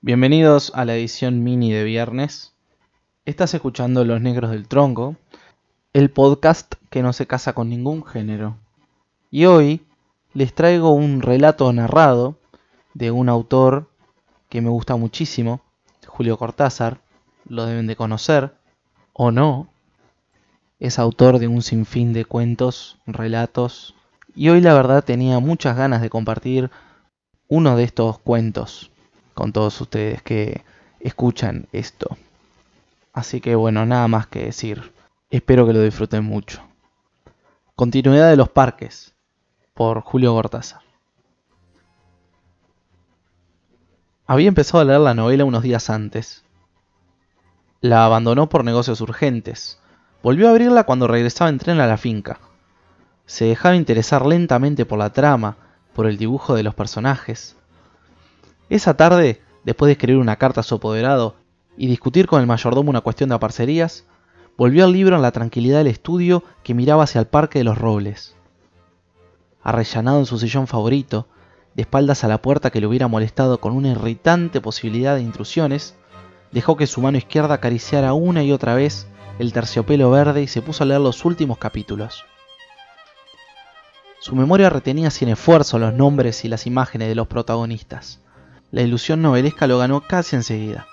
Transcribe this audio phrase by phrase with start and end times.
[0.00, 2.54] Bienvenidos a la edición mini de viernes.
[3.24, 5.16] Estás escuchando Los Negros del Tronco,
[5.92, 8.58] el podcast que no se casa con ningún género.
[9.32, 9.84] Y hoy
[10.34, 12.38] les traigo un relato narrado
[12.94, 13.90] de un autor
[14.48, 15.62] que me gusta muchísimo,
[16.06, 17.00] Julio Cortázar,
[17.48, 18.54] lo deben de conocer,
[19.12, 19.68] o no.
[20.78, 23.96] Es autor de un sinfín de cuentos, relatos,
[24.36, 26.70] y hoy la verdad tenía muchas ganas de compartir
[27.48, 28.92] uno de estos cuentos
[29.38, 30.64] con todos ustedes que
[30.98, 32.16] escuchan esto.
[33.12, 34.92] Así que bueno, nada más que decir.
[35.30, 36.60] Espero que lo disfruten mucho.
[37.76, 39.14] Continuidad de los parques
[39.74, 40.80] por Julio Cortázar.
[44.26, 46.42] Había empezado a leer la novela unos días antes.
[47.80, 49.78] La abandonó por negocios urgentes.
[50.20, 52.40] Volvió a abrirla cuando regresaba en tren a la finca.
[53.26, 55.58] Se dejaba interesar lentamente por la trama,
[55.94, 57.54] por el dibujo de los personajes.
[58.70, 61.36] Esa tarde, después de escribir una carta a su apoderado
[61.76, 64.04] y discutir con el mayordomo una cuestión de aparcerías,
[64.58, 67.78] volvió al libro en la tranquilidad del estudio que miraba hacia el Parque de los
[67.78, 68.36] Robles.
[69.62, 71.28] Arrellanado en su sillón favorito,
[71.74, 75.96] de espaldas a la puerta que le hubiera molestado con una irritante posibilidad de intrusiones,
[76.50, 79.06] dejó que su mano izquierda acariciara una y otra vez
[79.38, 82.24] el terciopelo verde y se puso a leer los últimos capítulos.
[84.20, 88.20] Su memoria retenía sin esfuerzo los nombres y las imágenes de los protagonistas.
[88.70, 90.86] La ilusión novelesca lo ganó casi enseguida.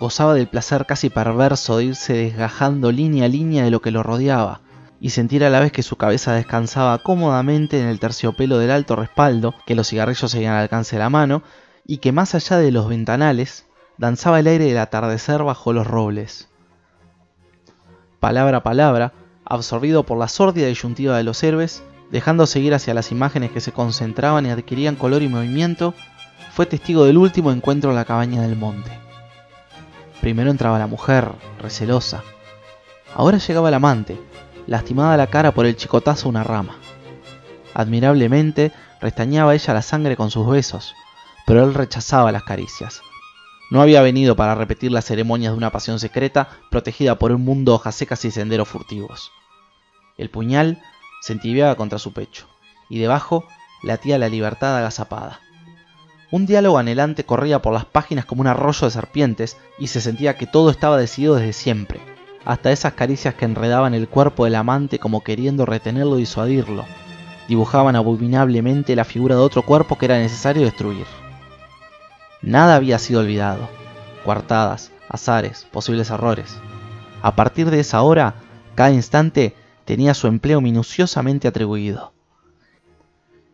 [0.00, 4.02] Gozaba del placer casi perverso de irse desgajando línea a línea de lo que lo
[4.02, 4.60] rodeaba,
[4.98, 8.96] y sentir a la vez que su cabeza descansaba cómodamente en el terciopelo del alto
[8.96, 11.42] respaldo, que los cigarrillos seguían al alcance de la mano,
[11.86, 13.66] y que más allá de los ventanales,
[13.98, 16.48] danzaba el aire del atardecer bajo los robles.
[18.20, 19.12] Palabra a palabra,
[19.44, 23.72] absorbido por la sórdida disyuntiva de los héroes, dejando seguir hacia las imágenes que se
[23.72, 25.94] concentraban y adquirían color y movimiento,
[26.56, 28.90] fue testigo del último encuentro en la cabaña del monte.
[30.22, 32.24] Primero entraba la mujer, recelosa.
[33.14, 34.18] Ahora llegaba el amante,
[34.66, 36.76] lastimada la cara por el chicotazo a una rama.
[37.74, 38.72] Admirablemente
[39.02, 40.94] restañaba ella la sangre con sus besos,
[41.46, 43.02] pero él rechazaba las caricias.
[43.70, 47.72] No había venido para repetir las ceremonias de una pasión secreta protegida por un mundo
[47.72, 49.30] de hojas secas y senderos furtivos.
[50.16, 50.82] El puñal
[51.20, 52.46] se entibiaba contra su pecho,
[52.88, 53.44] y debajo
[53.82, 55.40] latía la libertad agazapada.
[56.30, 60.36] Un diálogo anhelante corría por las páginas como un arroyo de serpientes y se sentía
[60.36, 62.00] que todo estaba decidido desde siempre,
[62.44, 66.84] hasta esas caricias que enredaban el cuerpo del amante como queriendo retenerlo y disuadirlo,
[67.46, 71.06] dibujaban abominablemente la figura de otro cuerpo que era necesario destruir.
[72.42, 73.68] Nada había sido olvidado,
[74.24, 76.56] coartadas, azares, posibles errores.
[77.22, 78.34] A partir de esa hora,
[78.74, 79.54] cada instante
[79.84, 82.12] tenía su empleo minuciosamente atribuido.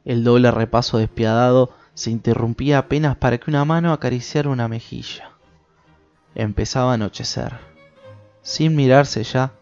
[0.04, 5.32] El doble repaso despiadado se interrumpía apenas para que una mano acariciara una mejilla.
[6.34, 7.58] Empezaba a anochecer.
[8.42, 9.52] Sin mirarse ya,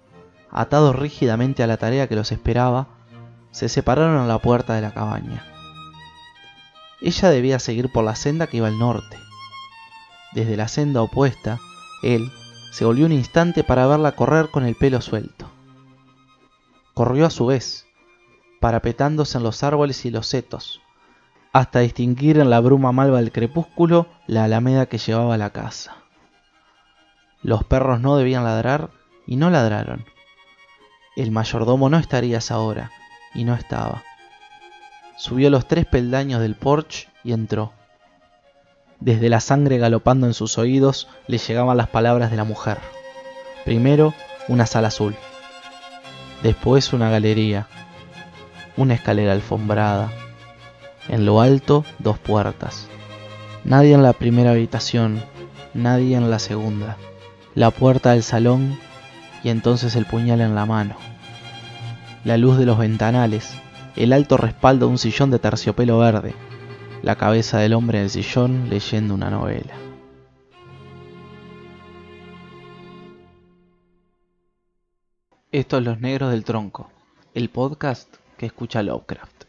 [0.50, 2.88] atados rígidamente a la tarea que los esperaba,
[3.50, 5.44] se separaron a la puerta de la cabaña.
[7.00, 9.18] Ella debía seguir por la senda que iba al norte.
[10.32, 11.58] Desde la senda opuesta,
[12.02, 12.30] él
[12.70, 15.50] se volvió un instante para verla correr con el pelo suelto.
[16.94, 17.86] Corrió a su vez,
[18.60, 20.80] parapetándose en los árboles y los setos,
[21.52, 25.96] hasta distinguir en la bruma malva del crepúsculo la alameda que llevaba a la casa.
[27.42, 28.90] Los perros no debían ladrar
[29.26, 30.04] y no ladraron.
[31.16, 32.90] El mayordomo no estaría esa hora
[33.34, 34.02] y no estaba.
[35.16, 37.72] Subió los tres peldaños del porche y entró.
[39.00, 42.78] Desde la sangre galopando en sus oídos le llegaban las palabras de la mujer.
[43.64, 44.14] Primero
[44.48, 45.14] una sala azul,
[46.42, 47.66] después una galería,
[48.76, 50.10] una escalera alfombrada,
[51.08, 52.88] en lo alto, dos puertas.
[53.64, 55.22] Nadie en la primera habitación,
[55.74, 56.96] nadie en la segunda.
[57.54, 58.78] La puerta del salón
[59.42, 60.96] y entonces el puñal en la mano.
[62.24, 63.54] La luz de los ventanales,
[63.96, 66.34] el alto respaldo de un sillón de terciopelo verde,
[67.02, 69.74] la cabeza del hombre en el sillón leyendo una novela.
[75.52, 76.90] Esto es Los Negros del Tronco,
[77.34, 79.39] el podcast que escucha Lovecraft.